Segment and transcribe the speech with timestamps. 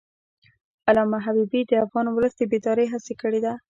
[0.87, 3.53] علامه حبیبي د افغان ولس د بیدارۍ هڅه کړې ده.